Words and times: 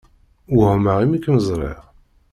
Wehmeɣ 0.55 0.97
imi 0.99 1.19
kem-ẓṛiɣ. 1.23 1.79